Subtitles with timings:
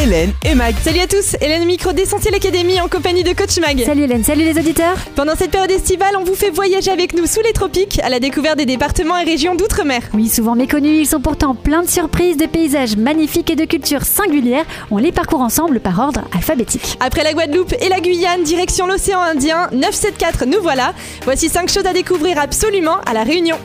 [0.00, 0.74] Hélène et Mag.
[0.82, 3.84] Salut à tous, Hélène Micro d'Essentiel Académie en compagnie de Coach Mag.
[3.84, 4.96] Salut Hélène, salut les auditeurs.
[5.14, 8.18] Pendant cette période estivale, on vous fait voyager avec nous sous les tropiques à la
[8.18, 10.02] découverte des départements et régions d'outre-mer.
[10.14, 14.04] Oui, souvent méconnus, ils sont pourtant pleins de surprises, de paysages magnifiques et de cultures
[14.04, 14.64] singulières.
[14.90, 16.96] On les parcourt ensemble par ordre alphabétique.
[17.00, 20.94] Après la Guadeloupe et la Guyane, direction l'océan Indien, 974, nous voilà.
[21.24, 23.56] Voici 5 choses à découvrir absolument à La Réunion.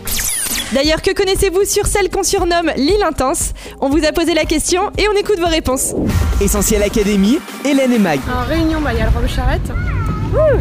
[0.74, 3.54] D'ailleurs, que connaissez-vous sur celle qu'on surnomme l'île intense?
[3.80, 5.94] On vous a posé la question et on écoute vos réponses.
[6.42, 7.40] Essentiel Académie.
[7.66, 8.20] Hélène et Mag.
[8.32, 9.72] En Réunion, bah, il y a le Rhum Charrette.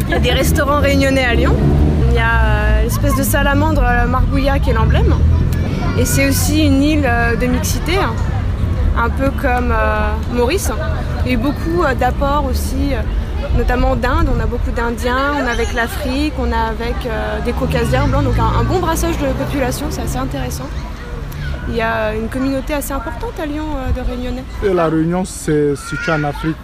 [0.07, 1.55] Il y a des restaurants réunionnais à Lyon.
[2.09, 5.13] Il y a euh, l'espèce de salamandre euh, Marbouilla qui est l'emblème.
[5.99, 8.13] Et c'est aussi une île euh, de mixité, hein.
[8.97, 10.71] un peu comme euh, Maurice.
[11.25, 12.93] Il y a eu beaucoup d'apports aussi,
[13.57, 14.29] notamment d'Inde.
[14.35, 18.23] On a beaucoup d'Indiens, on a avec l'Afrique, on a avec euh, des Caucasiens blancs.
[18.23, 20.67] Donc un, un bon brassage de population, c'est assez intéressant.
[21.69, 24.43] Il y a une communauté assez importante à Lyon euh, de Réunionnais.
[24.63, 26.55] Et la Réunion se situe en Afrique,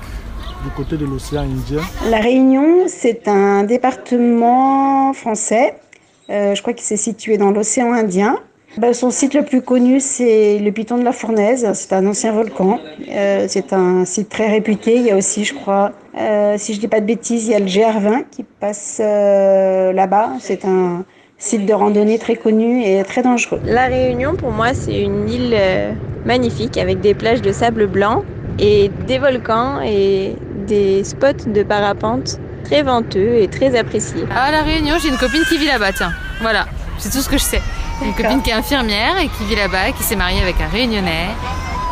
[0.63, 1.81] du côté de l'océan Indien.
[2.09, 5.75] La Réunion, c'est un département français.
[6.29, 8.39] Euh, je crois qu'il s'est situé dans l'océan Indien.
[8.77, 11.69] Ben, son site le plus connu, c'est le Piton de la Fournaise.
[11.73, 12.79] C'est un ancien volcan.
[13.07, 14.95] Euh, c'est un site très réputé.
[14.95, 17.55] Il y a aussi, je crois, euh, si je dis pas de bêtises, il y
[17.55, 20.31] a le GR20 qui passe euh, là-bas.
[20.39, 21.05] C'est un
[21.43, 23.59] site de randonnée très connu et très dangereux.
[23.65, 25.91] La Réunion, pour moi, c'est une île euh,
[26.25, 28.23] magnifique avec des plages de sable blanc
[28.59, 30.35] et des volcans et
[30.67, 34.23] des spots de parapente très venteux et très appréciés.
[34.33, 36.13] À La Réunion, j'ai une copine qui vit là-bas, tiens.
[36.41, 36.65] Voilà,
[36.97, 37.61] c'est tout ce que je sais.
[38.01, 41.27] Une copine qui est infirmière et qui vit là-bas, qui s'est mariée avec un Réunionnais.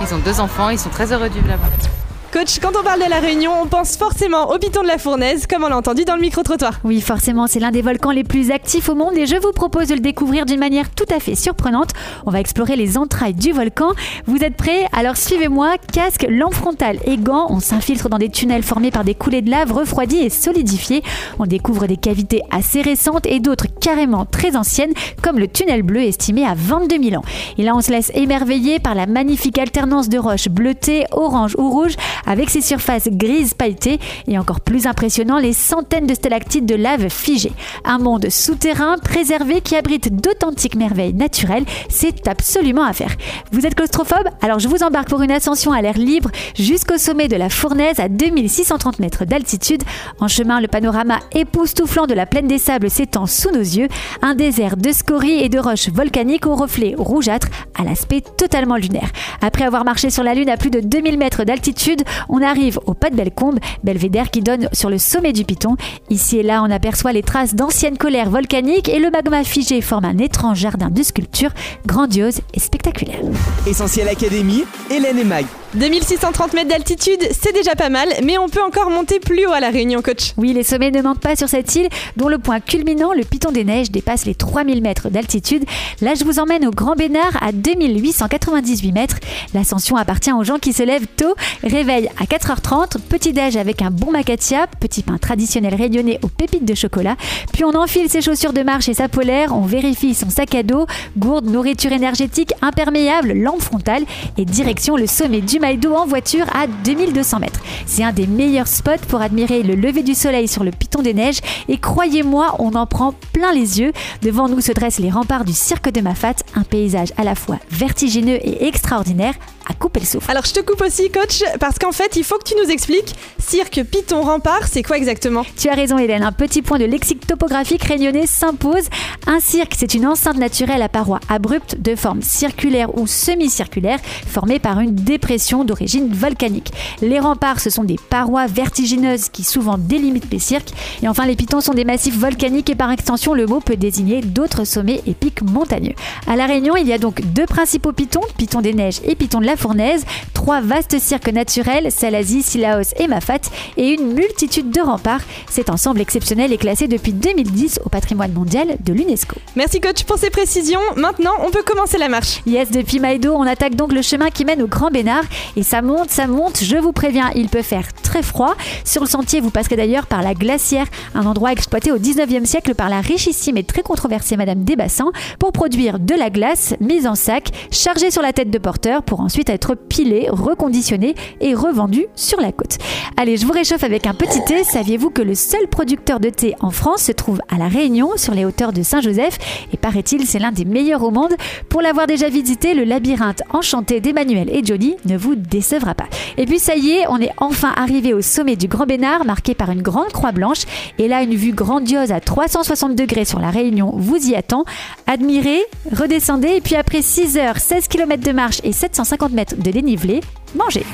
[0.02, 2.00] Ils ont deux enfants, ils sont très heureux de vivre là-bas.
[2.31, 5.47] Coach, quand on parle de la Réunion, on pense forcément au Piton de la Fournaise,
[5.47, 6.79] comme on l'a entendu dans le micro-trottoir.
[6.85, 9.89] Oui, forcément, c'est l'un des volcans les plus actifs au monde et je vous propose
[9.89, 11.89] de le découvrir d'une manière tout à fait surprenante.
[12.25, 13.89] On va explorer les entrailles du volcan.
[14.27, 14.87] Vous êtes prêts?
[14.93, 17.47] Alors suivez-moi, casque, lampe frontale et gants.
[17.49, 21.03] On s'infiltre dans des tunnels formés par des coulées de lave refroidies et solidifiées.
[21.37, 26.03] On découvre des cavités assez récentes et d'autres carrément très anciennes, comme le tunnel bleu
[26.03, 27.25] estimé à 22 000 ans.
[27.58, 31.70] Et là, on se laisse émerveiller par la magnifique alternance de roches bleutées, orange ou
[31.70, 36.76] rouges, avec ses surfaces grises pailletées et encore plus impressionnant, les centaines de stalactites de
[36.76, 37.54] lave figées.
[37.86, 43.15] Un monde souterrain préservé qui abrite d'authentiques merveilles naturelles, c'est absolument à faire.
[43.52, 44.27] Vous êtes claustrophobe?
[44.42, 47.99] Alors je vous embarque pour une ascension à l'air libre jusqu'au sommet de la Fournaise
[47.99, 49.83] à 2630 mètres d'altitude.
[50.20, 53.88] En chemin, le panorama époustouflant de la plaine des sables s'étend sous nos yeux,
[54.21, 59.09] un désert de scories et de roches volcaniques aux reflets rougeâtres à l'aspect totalement lunaire.
[59.42, 62.94] Après avoir marché sur la Lune à plus de 2000 mètres d'altitude, on arrive au
[62.94, 65.76] pas de Bellecombe, belvédère qui donne sur le sommet du Piton.
[66.10, 70.05] Ici et là, on aperçoit les traces d'anciennes colères volcaniques et le magma figé forme
[70.05, 71.54] un étrange jardin de sculptures
[71.86, 73.20] grandiose et spectaculaire.
[73.67, 74.64] Essentiel Académie.
[74.89, 75.45] Hélène et Mag.
[75.73, 79.61] 2630 mètres d'altitude, c'est déjà pas mal, mais on peut encore monter plus haut à
[79.61, 80.33] La Réunion, coach.
[80.36, 81.87] Oui, les sommets ne manquent pas sur cette île,
[82.17, 85.64] dont le point culminant, le Piton des Neiges, dépasse les 3000 mètres d'altitude.
[86.02, 89.15] Là, je vous emmène au Grand Bénard à 2898 mètres.
[89.54, 91.36] L'ascension appartient aux gens qui se lèvent tôt.
[91.64, 96.65] Réveil à 4h30, petit déj avec un bon macatia, petit pain traditionnel réunionnais aux pépites
[96.65, 97.15] de chocolat.
[97.53, 100.64] Puis on enfile ses chaussures de marche et sa polaire, on vérifie son sac à
[100.64, 100.86] dos,
[101.17, 104.03] gourde, nourriture énergétique, imperméable, lampe frontale
[104.38, 107.61] et direction le sommet du Maïdo en voiture à 2200 mètres.
[107.86, 111.14] C'est un des meilleurs spots pour admirer le lever du soleil sur le Piton des
[111.14, 111.39] Neiges
[111.70, 113.94] et croyez-moi, on en prend plein les yeux.
[114.23, 117.60] Devant nous se dressent les remparts du cirque de Mafat, un paysage à la fois
[117.70, 119.36] vertigineux et extraordinaire
[119.71, 120.30] à couper le souffle.
[120.30, 123.15] Alors je te coupe aussi, coach, parce qu'en fait, il faut que tu nous expliques
[123.39, 125.43] cirque, piton, rempart, c'est quoi exactement?
[125.58, 128.86] Tu as raison Hélène, un petit point de lexique topographique réunionnais s'impose.
[129.27, 134.59] Un cirque, c'est une enceinte naturelle à parois abruptes de forme circulaire ou semi-circulaire formée
[134.59, 136.71] par une dépression d'origine volcanique.
[137.01, 140.71] Les remparts, ce sont des parois vertigineuses qui souvent délimitent les cirques.
[141.01, 144.21] Et enfin, les pitons sont des massifs volcaniques et par extension, le mot peut désigner
[144.21, 145.95] d'autres sommets et pics montagneux.
[146.27, 149.39] À La Réunion, il y a donc deux principaux pitons, Piton des Neiges et Piton
[149.39, 153.41] de la Fournaise, trois vastes cirques naturels, Salazie, Silaos et Mafat,
[153.77, 155.21] et une multitude de remparts.
[155.47, 159.35] Cet ensemble exceptionnel est classé depuis 2010 au patrimoine mondial de l'UNESCO.
[159.55, 160.79] Merci coach pour ces précisions.
[160.95, 162.41] Maintenant, on peut commencer la marche.
[162.47, 165.25] Yes, depuis Maïdo, on attaque donc le chemin qui mène au Grand Bénard
[165.55, 168.55] et ça monte, ça monte, je vous préviens, il peut faire très froid.
[168.83, 172.73] Sur le sentier, vous passerez d'ailleurs par la glacière, un endroit exploité au 19e siècle
[172.73, 177.13] par la richissime et très controversée Madame Desbassans pour produire de la glace mise en
[177.13, 182.39] sac, chargée sur la tête de porteur pour ensuite être pilés, reconditionnés et revendus sur
[182.39, 182.77] la côte.
[183.18, 184.63] Allez, je vous réchauffe avec un petit thé.
[184.63, 188.33] Saviez-vous que le seul producteur de thé en France se trouve à La Réunion, sur
[188.33, 189.38] les hauteurs de Saint-Joseph?
[189.74, 191.33] Et paraît-il, c'est l'un des meilleurs au monde.
[191.69, 196.07] Pour l'avoir déjà visité, le labyrinthe enchanté d'Emmanuel et Johnny ne vous décevra pas.
[196.38, 199.54] Et puis ça y est, on est enfin arrivé au sommet du Grand Bénard, marqué
[199.54, 200.63] par une grande croix blanche.
[200.97, 204.65] Et là, une vue grandiose à 360 degrés sur la Réunion vous y attend.
[205.07, 205.62] Admirez,
[205.92, 210.22] redescendez, et puis après 6 heures, 16 km de marche et 750 mètres de dénivelé,
[210.56, 210.86] mangez.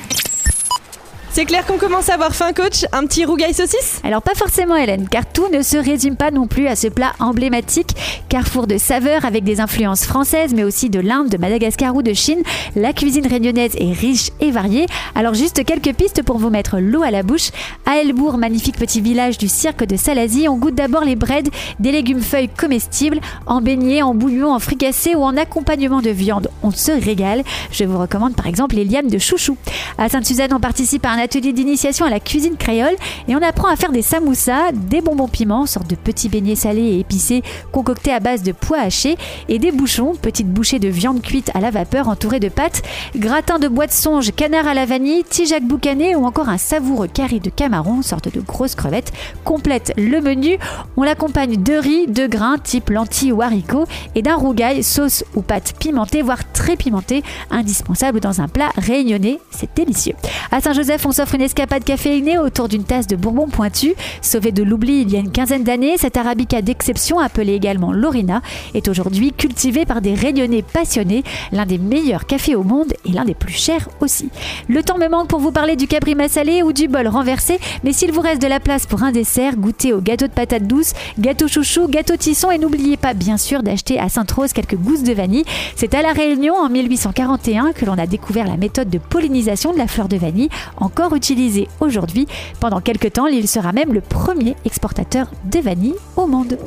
[1.37, 2.85] C'est clair qu'on commence à avoir faim, coach.
[2.91, 6.47] Un petit rougail saucisse Alors pas forcément Hélène, car tout ne se résume pas non
[6.47, 7.95] plus à ce plat emblématique.
[8.27, 12.11] Carrefour de saveurs avec des influences françaises, mais aussi de l'Inde, de Madagascar ou de
[12.13, 12.41] Chine.
[12.75, 14.87] La cuisine réunionnaise est riche et variée.
[15.13, 17.51] Alors juste quelques pistes pour vous mettre l'eau à la bouche.
[17.85, 21.91] À Elbourg, magnifique petit village du cirque de Salazie, on goûte d'abord les breads, des
[21.91, 26.49] légumes feuilles comestibles, en beignets, en bouillon, en fricassé ou en accompagnement de viande.
[26.63, 27.43] On se régale.
[27.71, 29.55] Je vous recommande par exemple les lianes de chouchou.
[29.99, 32.95] À Sainte-Suzanne, on participe à un atelier d'initiation à la cuisine créole
[33.27, 36.81] et on apprend à faire des samoussas, des bonbons piments, sorte de petits beignets salés
[36.81, 37.43] et épicés
[37.73, 39.17] concoctés à base de pois hachés
[39.49, 42.81] et des bouchons, petites bouchées de viande cuite à la vapeur entourées de pâtes,
[43.17, 47.09] gratin de bois de songe, canard à la vanille, tijac boucané ou encore un savoureux
[47.09, 49.11] carré de camarons, sorte de grosses crevettes,
[49.43, 50.57] complète le menu.
[50.95, 53.85] On l'accompagne de riz, de grains type lentilles ou haricots
[54.15, 57.21] et d'un rougail, sauce ou pâte pimentée, voire très pimentée,
[57.51, 59.39] indispensable dans un plat réunionnais.
[59.51, 60.15] C'est délicieux.
[60.51, 63.95] À Saint-Joseph, on s'offre une escapade caféinée autour d'une tasse de bourbon pointu.
[64.21, 68.43] Sauvé de l'oubli il y a une quinzaine d'années, cette arabica d'exception, appelée également Lorina,
[68.75, 73.25] est aujourd'hui cultivée par des réunionnais passionnés, l'un des meilleurs cafés au monde et l'un
[73.25, 74.29] des plus chers aussi.
[74.69, 77.93] Le temps me manque pour vous parler du cabrima salé ou du bol renversé, mais
[77.93, 80.93] s'il vous reste de la place pour un dessert, goûtez au gâteau de patates douces,
[81.17, 85.13] gâteau chouchou, gâteau tisson et n'oubliez pas bien sûr d'acheter à Sainte-Rose quelques gousses de
[85.13, 85.45] vanille.
[85.75, 89.79] C'est à La Réunion en 1841 que l'on a découvert la méthode de pollinisation de
[89.79, 90.49] la fleur de vanille,
[90.97, 92.25] encore utilisée aujourd'hui.
[92.59, 96.57] Pendant quelques temps, l'île sera même le premier exportateur de vanille au monde.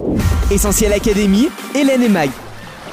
[0.53, 2.31] Essentiel Académie, Hélène et Mag.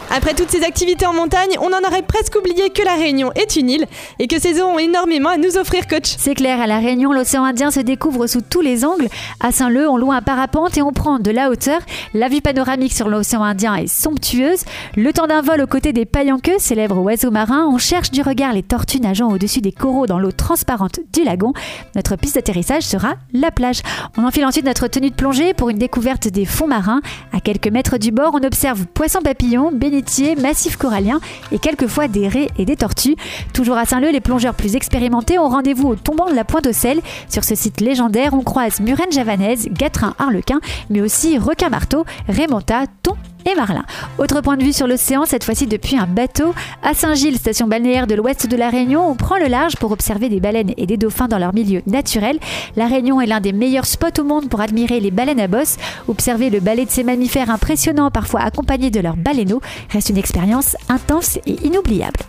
[0.09, 3.57] Après toutes ces activités en montagne, on en aurait presque oublié que la Réunion est
[3.57, 3.85] une île
[4.19, 6.15] et que ces eaux ont énormément à nous offrir, coach.
[6.17, 9.09] C'est clair, à La Réunion, l'océan Indien se découvre sous tous les angles.
[9.41, 11.81] À Saint-Leu, on loue un parapente et on prend de la hauteur.
[12.13, 14.63] La vue panoramique sur l'océan Indien est somptueuse.
[14.95, 18.53] Le temps d'un vol aux côtés des paillanqueux, célèbres oiseaux marins, on cherche du regard
[18.53, 21.51] les tortues nageant au-dessus des coraux dans l'eau transparente du lagon.
[21.95, 23.81] Notre piste d'atterrissage sera la plage.
[24.17, 27.01] On enfile ensuite notre tenue de plongée pour une découverte des fonds marins.
[27.33, 31.19] À quelques mètres du bord, on observe poissons papillons, bénédicts massifs coralliens
[31.51, 33.15] et quelquefois des raies et des tortues.
[33.53, 36.73] Toujours à Saint-Leu, les plongeurs plus expérimentés ont rendez-vous au tombant de la Pointe aux
[36.73, 37.01] Sel.
[37.29, 40.59] Sur ce site légendaire, on croise murène javanaise, gatrin harlequin,
[40.89, 43.15] mais aussi requin marteau, rémonta, thon
[43.47, 43.85] et Marlin.
[44.17, 46.53] Autre point de vue sur l'océan, cette fois-ci depuis un bateau.
[46.83, 50.29] À Saint-Gilles, station balnéaire de l'ouest de la Réunion, on prend le large pour observer
[50.29, 52.39] des baleines et des dauphins dans leur milieu naturel.
[52.75, 55.77] La Réunion est l'un des meilleurs spots au monde pour admirer les baleines à bosse.
[56.07, 59.61] Observer le ballet de ces mammifères impressionnants, parfois accompagnés de leurs baleineaux,
[59.91, 62.19] reste une expérience intense et inoubliable.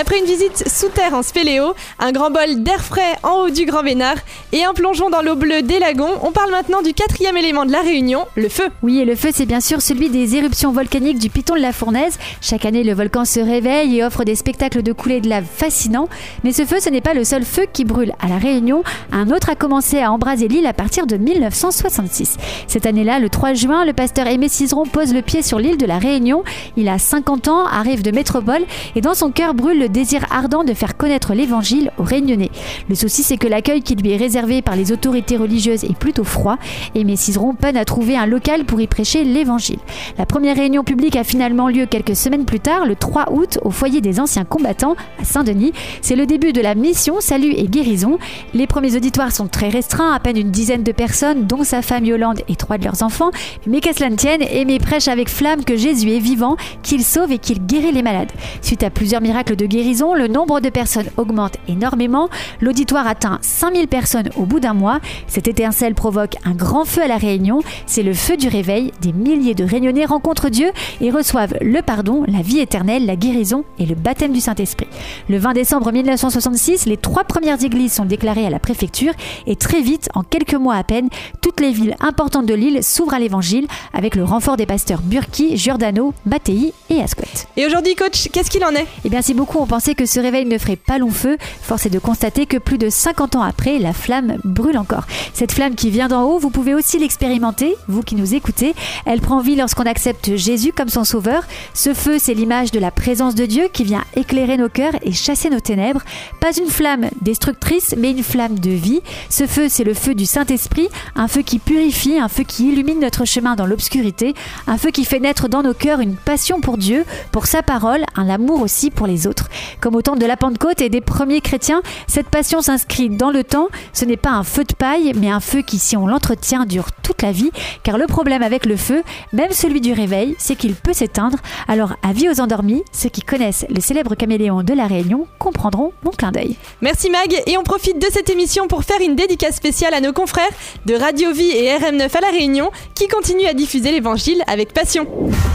[0.00, 3.64] Après une visite sous terre en spéléo, un grand bol d'air frais en haut du
[3.64, 4.14] Grand Vénard
[4.52, 7.72] et un plongeon dans l'eau bleue des lagons, on parle maintenant du quatrième élément de
[7.72, 8.68] la Réunion, le feu.
[8.84, 11.72] Oui, et le feu, c'est bien sûr celui des éruptions volcaniques du Piton de la
[11.72, 12.16] Fournaise.
[12.40, 16.08] Chaque année, le volcan se réveille et offre des spectacles de coulées de lave fascinants.
[16.44, 18.84] Mais ce feu, ce n'est pas le seul feu qui brûle à La Réunion.
[19.10, 22.36] Un autre a commencé à embraser l'île à partir de 1966.
[22.68, 25.86] Cette année-là, le 3 juin, le pasteur Aimé Cizeron pose le pied sur l'île de
[25.86, 26.44] La Réunion.
[26.76, 28.62] Il a 50 ans, arrive de métropole
[28.94, 32.50] et dans son cœur brûle le désir ardent de faire connaître l'évangile aux Réunionnais.
[32.88, 36.24] Le souci, c'est que l'accueil qui lui est réservé par les autorités religieuses est plutôt
[36.24, 36.56] froid
[36.94, 39.78] et Cizeron peine à trouver un local pour y prêcher l'évangile.
[40.18, 43.70] La première réunion publique a finalement lieu quelques semaines plus tard, le 3 août, au
[43.70, 45.72] foyer des anciens combattants à Saint-Denis.
[46.00, 48.18] C'est le début de la mission Salut et guérison.
[48.54, 52.04] Les premiers auditoires sont très restreints, à peine une dizaine de personnes, dont sa femme
[52.04, 53.30] Yolande et trois de leurs enfants.
[53.66, 57.32] Mais qu'à cela ne tienne, Aimé prêche avec flamme que Jésus est vivant, qu'il sauve
[57.32, 58.32] et qu'il guérit les malades.
[58.62, 62.28] Suite à plusieurs miracles de guérison, le nombre de personnes augmente énormément.
[62.60, 64.98] L'auditoire atteint 5000 personnes au bout d'un mois.
[65.28, 67.60] Cette étincelle provoque un grand feu à la Réunion.
[67.86, 68.92] C'est le feu du réveil.
[69.00, 73.64] Des milliers de Réunionnais rencontrent Dieu et reçoivent le pardon, la vie éternelle, la guérison
[73.78, 74.88] et le baptême du Saint-Esprit.
[75.28, 79.12] Le 20 décembre 1966, les trois premières églises sont déclarées à la préfecture
[79.46, 81.08] et très vite, en quelques mois à peine,
[81.40, 85.56] toutes les villes importantes de l'île s'ouvrent à l'évangile avec le renfort des pasteurs Burki,
[85.56, 87.46] Giordano, Mattei et Asquette.
[87.56, 88.86] Et aujourd'hui, coach, qu'est-ce qu'il en est?
[89.04, 91.98] Eh bien, beaucoup pensait que ce réveil ne ferait pas long feu, force est de
[91.98, 95.04] constater que plus de 50 ans après, la flamme brûle encore.
[95.34, 98.74] Cette flamme qui vient d'en haut, vous pouvez aussi l'expérimenter, vous qui nous écoutez.
[99.04, 101.44] Elle prend vie lorsqu'on accepte Jésus comme son sauveur.
[101.74, 105.12] Ce feu, c'est l'image de la présence de Dieu qui vient éclairer nos cœurs et
[105.12, 106.02] chasser nos ténèbres.
[106.40, 109.02] Pas une flamme destructrice, mais une flamme de vie.
[109.28, 113.00] Ce feu, c'est le feu du Saint-Esprit, un feu qui purifie, un feu qui illumine
[113.00, 114.34] notre chemin dans l'obscurité,
[114.66, 118.04] un feu qui fait naître dans nos cœurs une passion pour Dieu, pour sa parole,
[118.16, 119.47] un amour aussi pour les autres.
[119.80, 123.44] Comme au temps de la Pentecôte et des premiers chrétiens, cette passion s'inscrit dans le
[123.44, 123.68] temps.
[123.92, 126.92] Ce n'est pas un feu de paille, mais un feu qui, si on l'entretient, dure
[127.02, 127.50] toute la vie.
[127.82, 129.02] Car le problème avec le feu,
[129.32, 131.38] même celui du réveil, c'est qu'il peut s'éteindre.
[131.66, 136.10] Alors, avis aux endormis, ceux qui connaissent le célèbre caméléon de la Réunion comprendront mon
[136.10, 136.56] clin d'œil.
[136.80, 140.12] Merci Mag, et on profite de cette émission pour faire une dédicace spéciale à nos
[140.12, 140.48] confrères
[140.86, 145.06] de Radio Vie et RM9 à La Réunion qui continuent à diffuser l'évangile avec passion.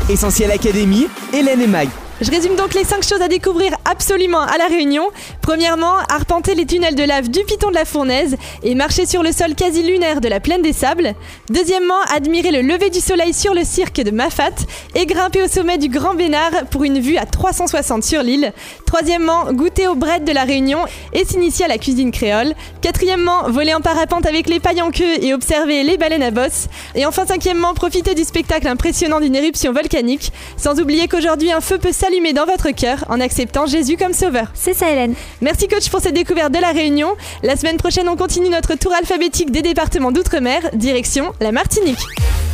[0.09, 1.89] Essentiel Académie, Hélène et Mag.
[2.23, 5.09] Je résume donc les 5 choses à découvrir absolument à La Réunion.
[5.41, 9.33] Premièrement, arpenter les tunnels de lave du Piton de la Fournaise et marcher sur le
[9.33, 11.15] sol quasi lunaire de la Plaine des Sables.
[11.49, 14.55] Deuxièmement, admirer le lever du soleil sur le cirque de Mafat
[14.95, 18.53] et grimper au sommet du Grand Bénard pour une vue à 360 sur l'île.
[18.85, 20.79] Troisièmement, goûter au bread de La Réunion
[21.11, 22.53] et s'initier à la cuisine créole.
[22.81, 26.67] Quatrièmement, voler en parapente avec les pailles en queue et observer les baleines à bosse.
[26.95, 30.31] Et enfin, cinquièmement, profiter du spectacle impressionnant d'une éruption volcanique.
[30.55, 31.91] Sans oublier qu'aujourd'hui, un feu peut
[32.33, 34.47] dans votre cœur en acceptant Jésus comme sauveur.
[34.53, 35.15] C'est ça, Hélène.
[35.41, 37.15] Merci coach pour cette découverte de la Réunion.
[37.41, 41.99] La semaine prochaine, on continue notre tour alphabétique des départements d'outre-mer, direction la Martinique.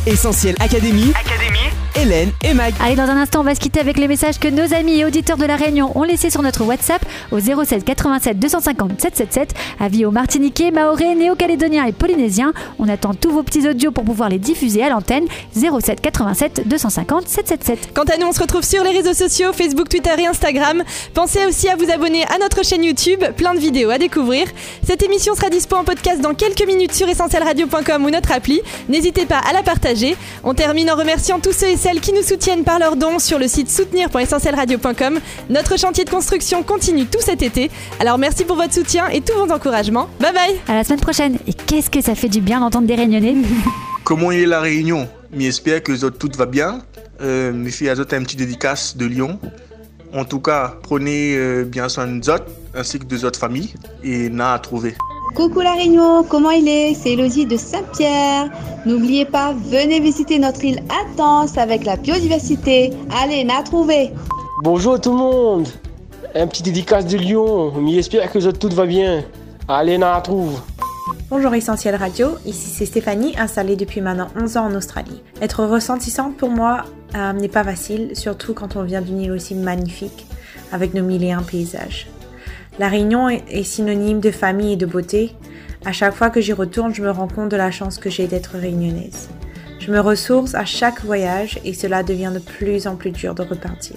[0.06, 1.12] Essentiel Académie,
[1.94, 2.72] Hélène et Mag.
[2.80, 5.04] Allez, dans un instant, on va se quitter avec les messages que nos amis et
[5.04, 9.54] auditeurs de la Réunion ont laissés sur notre WhatsApp au 07 87 250 777.
[9.78, 12.54] Avis aux Martiniquais, Mahorais, Néo-Calédoniens et Polynésiens.
[12.78, 17.28] On attend tous vos petits audios pour pouvoir les diffuser à l'antenne 07 87 250
[17.28, 17.92] 777.
[17.92, 20.82] Quant à nous, on se retrouve sur les réseaux sociaux, Facebook, Twitter et Instagram.
[21.12, 24.46] Pensez aussi à vous abonner à notre chaîne YouTube, plein de vidéos à découvrir.
[24.86, 28.62] Cette émission sera dispo en podcast dans quelques minutes sur essentielradio.com ou notre appli.
[28.88, 29.89] N'hésitez pas à la partager.
[30.44, 33.38] On termine en remerciant tous ceux et celles qui nous soutiennent par leurs dons sur
[33.38, 35.18] le site soutenir.essentielradio.com.
[35.48, 37.70] Notre chantier de construction continue tout cet été.
[37.98, 40.08] Alors merci pour votre soutien et tous vos encouragements.
[40.20, 41.38] Bye bye À la semaine prochaine.
[41.46, 43.34] Et qu'est-ce que ça fait du bien d'entendre des Réunionnais
[44.04, 45.08] Comment est la réunion?
[45.36, 46.82] J'espère que autres, tout va bien.
[47.20, 49.38] Euh, je fais à autres un petit dédicace de Lyon.
[50.12, 54.28] En tout cas, prenez euh, bien soin de autres, ainsi que de autres familles, et
[54.28, 54.94] n'a à trouver.
[55.34, 56.94] Coucou la Réunion, comment il est?
[56.94, 58.50] C'est Elodie de Saint-Pierre.
[58.84, 62.92] N'oubliez pas, venez visiter notre île intense avec la biodiversité.
[63.22, 64.10] Allez, n'a trouvé.
[64.64, 65.68] Bonjour tout le monde.
[66.34, 67.72] Un petit dédicace de Lyon.
[67.88, 69.22] J'espère que autres, tout va bien.
[69.68, 70.60] Allez, n'a trouve.
[71.30, 75.22] Bonjour Essentiel Radio, ici c'est Stéphanie, installée depuis maintenant 11 ans en Australie.
[75.40, 76.82] Être ressentissante pour moi
[77.14, 80.26] euh, n'est pas facile, surtout quand on vient d'une île aussi magnifique,
[80.72, 82.08] avec nos mille et un paysages.
[82.80, 85.34] La Réunion est synonyme de famille et de beauté.
[85.84, 88.26] À chaque fois que j'y retourne, je me rends compte de la chance que j'ai
[88.26, 89.28] d'être réunionnaise.
[89.80, 93.42] Je me ressource à chaque voyage et cela devient de plus en plus dur de
[93.42, 93.96] repartir.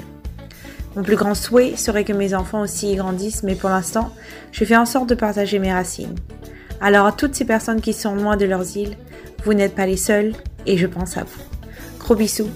[0.98, 4.12] Mon plus grand souhait serait que mes enfants aussi y grandissent, mais pour l'instant,
[4.52, 6.16] je fais en sorte de partager mes racines.
[6.82, 8.98] Alors à toutes ces personnes qui sont loin de leurs îles,
[9.46, 10.34] vous n'êtes pas les seuls
[10.66, 11.42] et je pense à vous.
[12.00, 12.50] Gros bisous,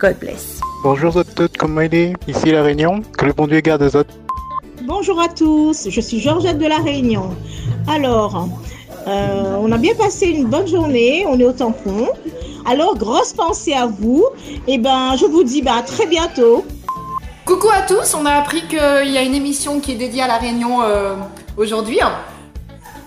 [0.00, 0.58] God bless.
[0.82, 2.14] Bonjour à toutes, comment est?
[2.26, 4.14] Ici la Réunion, que le bon Dieu garde aux autres.
[4.88, 7.36] Bonjour à tous, je suis Georgette de la Réunion.
[7.86, 8.48] Alors,
[9.06, 12.08] euh, on a bien passé une bonne journée, on est au tampon.
[12.64, 14.24] Alors, grosse pensée à vous.
[14.66, 16.64] Et ben, je vous dis bah, à très bientôt.
[17.44, 20.26] Coucou à tous, on a appris qu'il y a une émission qui est dédiée à
[20.26, 21.16] la Réunion euh,
[21.58, 22.00] aujourd'hui.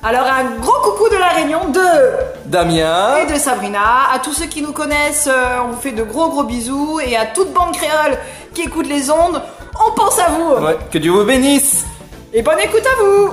[0.04, 4.12] Alors un gros coucou de la Réunion de Damien et de Sabrina.
[4.12, 7.00] À tous ceux qui nous connaissent, euh, on vous fait de gros gros bisous.
[7.06, 8.18] Et à toute bande créole
[8.54, 9.42] qui écoute les ondes,
[9.86, 10.66] on pense à vous.
[10.66, 11.86] Ouais, que Dieu vous bénisse.
[12.34, 13.30] Et bonne écoute à vous.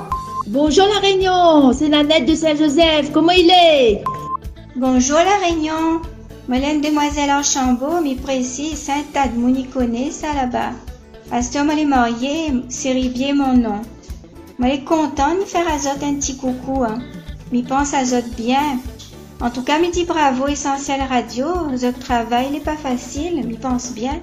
[0.46, 4.02] Bonjour la Réunion, c'est Nanette de Saint-Joseph, comment il est?
[4.76, 6.00] Bonjour la Réunion,
[6.48, 10.70] Molène Demoiselle Archambault, mi précis Saint-Tad Moniconnet, ça là-bas.
[11.28, 13.82] Pasteur m'a marié, c'est Rivier mon nom.
[14.58, 16.98] Moi, est content de faire à Zot un petit coucou, hein.
[17.52, 18.78] M'y pense à Zot bien.
[19.40, 21.46] En tout cas, me dit bravo Essentiel Radio.
[21.76, 24.20] Zot travail n'est pas facile, m'y pense bien.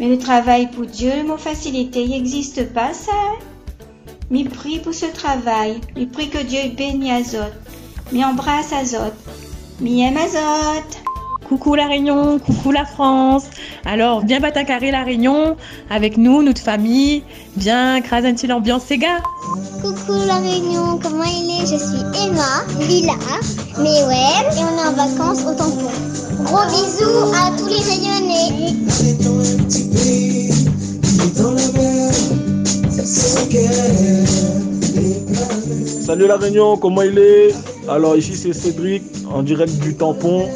[0.00, 3.12] Mais le travail pour Dieu, le mot facilité, il n'existe pas, ça.
[4.30, 5.78] M'y prie pour ce travail.
[5.94, 7.52] M'y prie que Dieu bénisse à Zot.
[8.10, 9.12] M'y embrasse à Zot.
[9.78, 11.00] M'y aime à Zot.
[11.46, 13.44] Coucou la Réunion, coucou la France.
[13.84, 15.58] Alors, viens battre un carré la Réunion
[15.90, 17.22] avec nous, notre famille.
[17.58, 19.20] Viens, crase un petit l'ambiance, ces gars.
[19.82, 21.66] Coucou la Réunion, comment il est?
[21.66, 23.14] Je suis Emma, Lila,
[23.82, 24.14] mais ouais,
[24.52, 25.90] et on est en vacances au tampon.
[26.44, 28.76] Gros bisous à tous les rayonnés.
[36.04, 37.54] Salut la Réunion, comment il est?
[37.88, 40.48] Alors ici c'est Cédric en direct du tampon.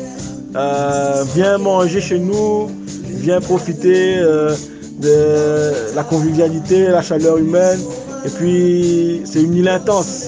[0.56, 2.68] Euh, viens manger chez nous,
[3.06, 4.54] viens profiter euh,
[5.00, 7.80] de la convivialité, la chaleur humaine.
[8.26, 10.26] Et puis c'est une île intense.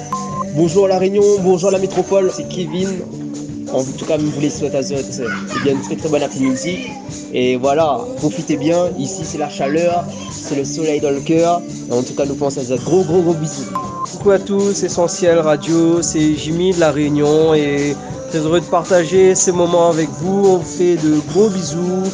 [0.56, 2.88] Bonjour la Réunion, bonjour la métropole, c'est Kevin.
[3.74, 6.86] En tout cas, vous les souhaite à Zot eh bien une très très bonne après-midi.
[7.34, 8.88] Et voilà, profitez bien.
[8.98, 11.60] Ici, c'est la chaleur, c'est le soleil dans le cœur.
[11.90, 12.78] En tout cas, nous pensons à Zot.
[12.78, 13.70] Gros gros gros bisous.
[14.10, 17.94] Coucou à tous, Essentiel Radio, c'est Jimmy de La Réunion et
[18.30, 20.46] très heureux de partager ces moments avec vous.
[20.46, 22.10] On vous fait de gros bisous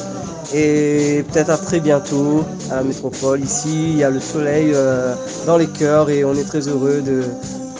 [0.53, 3.41] et peut-être à très bientôt à la métropole.
[3.41, 5.15] Ici, il y a le soleil euh,
[5.47, 7.23] dans les cœurs et on est très heureux de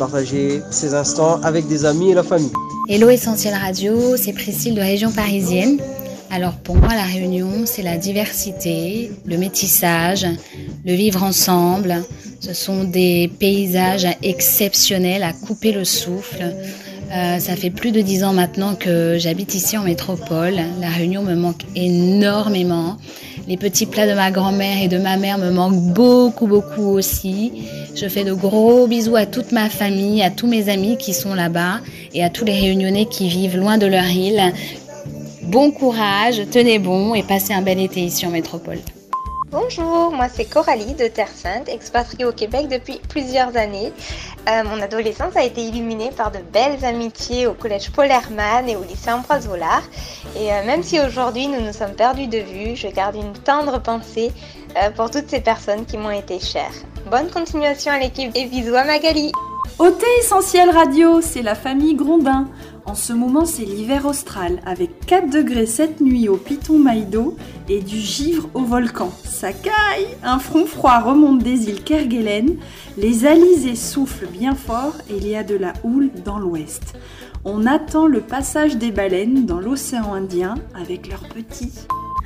[0.03, 2.51] partager ces instants avec des amis et la famille.
[2.89, 5.79] Hello Essentiel Radio, c'est Priscille de région parisienne.
[6.29, 10.27] Alors pour moi, la réunion, c'est la diversité, le métissage,
[10.85, 12.03] le vivre ensemble.
[12.41, 16.43] Ce sont des paysages exceptionnels à couper le souffle.
[17.13, 20.57] Euh, ça fait plus de dix ans maintenant que j'habite ici en métropole.
[20.81, 22.97] La Réunion me manque énormément.
[23.49, 27.53] Les petits plats de ma grand-mère et de ma mère me manquent beaucoup, beaucoup aussi.
[27.95, 31.35] Je fais de gros bisous à toute ma famille, à tous mes amis qui sont
[31.35, 31.81] là-bas
[32.15, 34.53] et à tous les Réunionnais qui vivent loin de leur île.
[35.43, 38.79] Bon courage, tenez bon et passez un bel été ici en métropole.
[39.53, 43.93] Bonjour, moi c'est Coralie de Terre Sainte, expatriée au Québec depuis plusieurs années.
[44.49, 48.77] Euh, mon adolescence a été illuminée par de belles amitiés au collège Paul Hermann et
[48.77, 49.83] au lycée Ambroise Vollard.
[50.41, 53.79] Et euh, même si aujourd'hui nous nous sommes perdus de vue, je garde une tendre
[53.79, 54.33] pensée
[54.83, 56.73] euh, pour toutes ces personnes qui m'ont été chères.
[57.11, 59.33] Bonne continuation à l'équipe et bisous à Magali.
[59.79, 62.49] OT Essentiel Radio, c'est la famille Grondin.
[62.85, 67.37] En ce moment, c'est l'hiver austral, avec 4 degrés cette nuit au Piton Maïdo
[67.69, 69.13] et du givre au volcan.
[69.25, 72.57] Ça caille Un front froid remonte des îles Kerguelen,
[72.99, 76.95] les alizés soufflent bien fort et il y a de la houle dans l'ouest.
[77.45, 81.73] On attend le passage des baleines dans l'océan Indien avec leurs petits.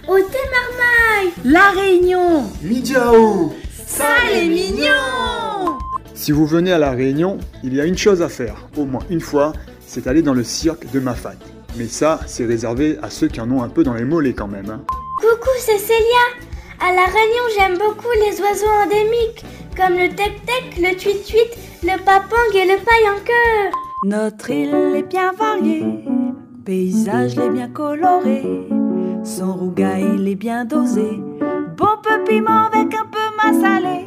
[0.09, 3.53] OT Marmaille La Réunion Midjao
[3.87, 5.79] Ça les mignons
[6.15, 9.03] Si vous venez à La Réunion, il y a une chose à faire, au moins
[9.11, 9.53] une fois,
[9.97, 11.37] c'est aller dans le cirque de Mafat.
[11.79, 14.47] Mais ça, c'est réservé à ceux qui en ont un peu dans les mollets quand
[14.47, 14.69] même.
[14.69, 14.83] hein.
[15.19, 16.25] Coucou, c'est Célia
[16.87, 19.43] À La Réunion, j'aime beaucoup les oiseaux endémiques,
[19.75, 21.49] comme le tec-tec, le tuit-tuit,
[21.83, 23.73] le papang et le paille en cœur.
[24.05, 25.87] Notre île est bien variée,
[26.67, 28.43] paysage est bien coloré,
[29.25, 31.23] son rougail il est bien dosé,
[31.79, 34.05] bon peu piment avec un peu massalé,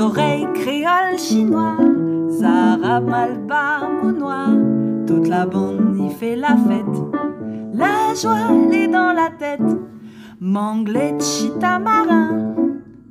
[0.00, 4.48] oreilles créoles chinoises, arabes malbar mounois,
[5.08, 7.00] toute la bande y fait la fête,
[7.72, 9.78] la joie est dans la tête,
[10.38, 12.54] manglais chita marin,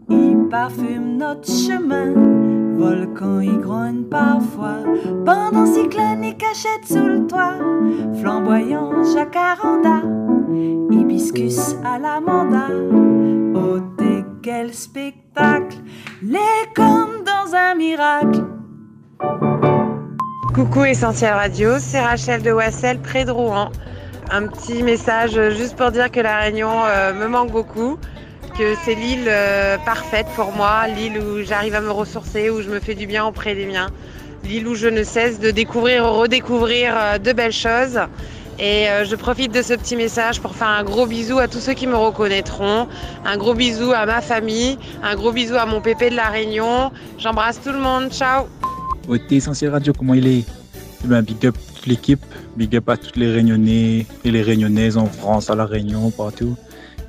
[0.07, 2.13] il parfume notre chemin.
[2.77, 4.83] Volcan y grogne parfois,
[5.25, 7.57] pendant cyclone y cachette sous le toit,
[8.21, 10.03] flamboyant jacaranda,
[10.91, 12.67] hibiscus à l'amanda.
[13.55, 13.79] Oh,
[14.43, 15.77] quel spectacle,
[16.21, 18.57] les comme dans un miracle.
[20.58, 23.70] Coucou Essentiel Radio, c'est Rachel de Wassel, près de Rouen.
[24.32, 28.00] Un petit message juste pour dire que la Réunion euh, me manque beaucoup,
[28.58, 32.70] que c'est l'île euh, parfaite pour moi, l'île où j'arrive à me ressourcer, où je
[32.70, 33.91] me fais du bien auprès des miens,
[34.46, 38.00] l'île où je ne cesse de découvrir ou redécouvrir euh, de belles choses.
[38.58, 41.74] Et je profite de ce petit message pour faire un gros bisou à tous ceux
[41.74, 42.88] qui me reconnaîtront,
[43.24, 46.91] un gros bisou à ma famille, un gros bisou à mon pépé de la Réunion.
[47.20, 48.48] J'embrasse tout le monde, ciao
[49.08, 50.43] OT Essentiel Radio, comment il est?
[51.04, 54.98] Eh ben, Big up toute l'équipe, big up à toutes les Réunionnais et les Réunionnaises
[54.98, 56.56] en France, à La Réunion, partout.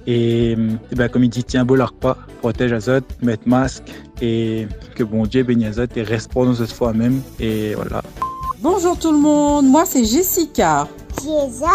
[0.06, 0.52] Et,
[0.92, 5.26] eh ben, comme il dit, tiens, beau pas, protège Azot, mette masque et que bon
[5.26, 7.20] Dieu bénisse Azot et reste pour nous cette fois même.
[7.40, 8.02] Et voilà.
[8.60, 10.88] Bonjour tout le monde, moi c'est Jessica.
[11.16, 11.66] Jason,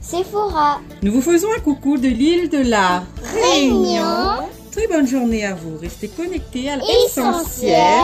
[0.00, 0.80] Sephora.
[1.02, 3.02] Nous vous faisons un coucou de l'île de la
[3.34, 4.48] Réunion.
[4.72, 5.78] Très bonne journée à vous.
[5.80, 7.26] Restez connectés à Essentiel.
[7.26, 8.02] l'essentiel.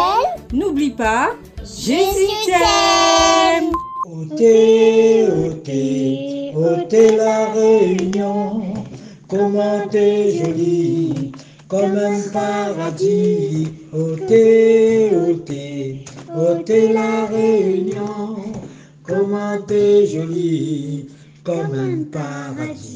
[0.52, 1.30] N'oublie pas,
[1.64, 3.70] Jésus t'aime.
[4.10, 8.62] Ôtez, ôtez, ôtez la Réunion,
[9.28, 11.32] comment t'es jolie,
[11.68, 13.68] comme un paradis.
[13.92, 18.36] Ôtez, ôtez, ôtez la Réunion,
[19.02, 21.08] comment t'es jolie,
[21.44, 22.89] comme un paradis.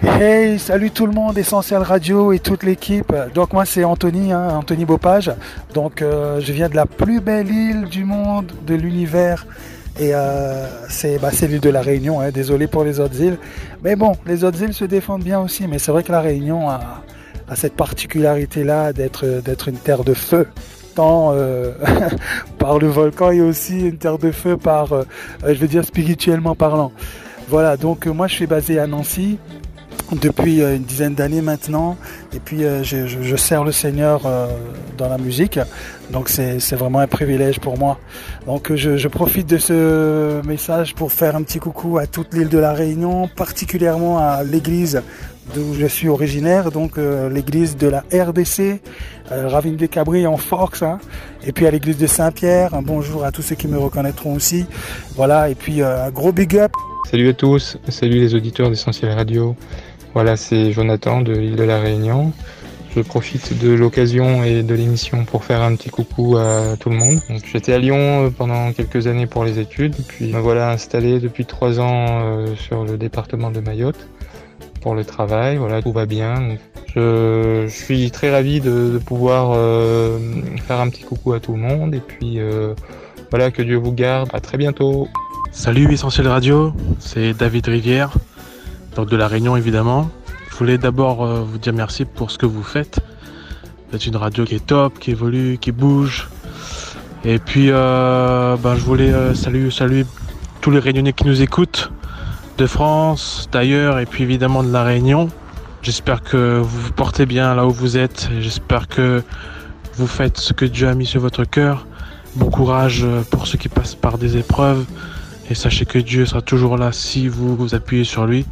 [0.00, 3.12] Hey, salut tout le monde, Essentiel Radio et toute l'équipe.
[3.34, 5.32] Donc moi c'est Anthony, hein, Anthony Beaupage.
[5.74, 9.44] Donc euh, je viens de la plus belle île du monde, de l'univers.
[9.98, 12.30] Et euh, c'est bah, l'île de la Réunion, hein.
[12.30, 13.38] désolé pour les autres îles.
[13.82, 15.66] Mais bon, les autres îles se défendent bien aussi.
[15.66, 17.02] Mais c'est vrai que la Réunion a,
[17.56, 20.46] cette particularité-là d'être une terre de feu.
[20.94, 21.72] temps euh,
[22.60, 24.90] par le volcan et aussi une terre de feu par,
[25.44, 26.92] je veux dire, spirituellement parlant.
[27.48, 29.38] Voilà, donc moi je suis basé à Nancy
[30.12, 31.96] depuis une dizaine d'années maintenant.
[32.34, 34.22] Et puis je, je, sers le Seigneur
[34.96, 35.58] dans la musique.
[36.10, 37.98] Donc c'est vraiment un privilège pour moi.
[38.46, 42.58] Donc je, profite de ce message pour faire un petit coucou à toute l'île de
[42.58, 45.02] la Réunion, particulièrement à l'église
[45.54, 48.80] d'où je suis originaire, donc euh, l'église de la RDC,
[49.32, 50.98] euh, Ravine des Cabris en Force, hein.
[51.46, 54.66] et puis à l'église de Saint-Pierre, un bonjour à tous ceux qui me reconnaîtront aussi.
[55.16, 56.72] Voilà, et puis euh, un gros big up.
[57.10, 59.56] Salut à tous, salut les auditeurs d'Essentiel Radio.
[60.14, 62.32] Voilà, c'est Jonathan de l'île de la Réunion.
[62.96, 66.96] Je profite de l'occasion et de l'émission pour faire un petit coucou à tout le
[66.96, 67.20] monde.
[67.52, 71.80] J'étais à Lyon pendant quelques années pour les études, puis me voilà installé depuis trois
[71.80, 74.08] ans sur le département de Mayotte
[74.80, 75.56] pour le travail.
[75.56, 76.56] Voilà, tout va bien.
[76.94, 80.18] Je, suis très ravi de, pouvoir euh,
[80.66, 82.74] faire un petit coucou à tout le monde et puis euh,
[83.30, 84.28] voilà, que Dieu vous garde.
[84.32, 85.08] À très bientôt.
[85.52, 88.12] Salut Essentiel Radio, c'est David Rivière,
[89.06, 90.10] de la Réunion évidemment.
[90.50, 93.00] Je voulais d'abord euh, vous dire merci pour ce que vous faites.
[93.88, 96.28] Vous êtes une radio qui est top, qui évolue, qui bouge.
[97.24, 100.04] Et puis, ben, je voulais saluer, saluer
[100.60, 101.90] tous les Réunionnais qui nous écoutent
[102.58, 105.28] de France, d'ailleurs, et puis évidemment de la Réunion.
[105.82, 108.28] J'espère que vous vous portez bien là où vous êtes.
[108.40, 109.22] J'espère que
[109.94, 111.86] vous faites ce que Dieu a mis sur votre cœur.
[112.36, 114.84] Bon courage pour ceux qui passent par des épreuves.
[115.50, 118.44] Et sachez que Dieu sera toujours là si vous vous appuyez sur lui.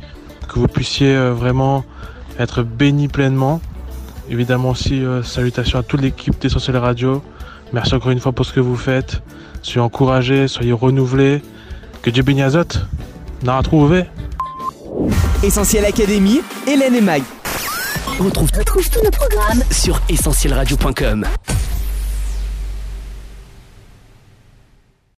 [0.48, 1.84] Que vous puissiez euh, vraiment
[2.38, 3.60] être bénis pleinement.
[4.28, 7.22] Évidemment aussi, euh, salutations à toute l'équipe d'Essentiel Radio.
[7.72, 9.22] Merci encore une fois pour ce que vous faites.
[9.62, 11.42] Soyez encouragés, soyez renouvelés.
[12.02, 12.86] Que Dieu bénisse Azote.
[13.44, 14.04] On a retrouvé.
[15.42, 17.22] Essentiel Académie, Hélène et Mag.
[18.18, 21.26] On retrouve, tous nos programmes sur essentielradio.com.